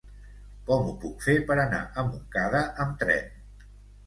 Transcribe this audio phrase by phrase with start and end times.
[0.69, 3.31] Com ho puc fer per anar a Montcada amb tren?